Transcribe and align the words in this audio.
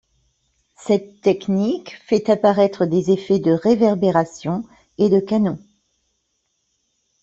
Cette 0.77 1.21
technique 1.21 1.95
fait 2.07 2.27
apparaître 2.31 2.87
des 2.87 3.11
effets 3.11 3.37
de 3.37 3.51
réverbération 3.51 4.63
et 4.97 5.09
de 5.09 5.19
canon. 5.19 5.59